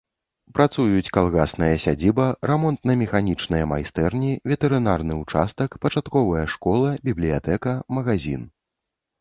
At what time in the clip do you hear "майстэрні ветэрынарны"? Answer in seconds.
3.73-5.19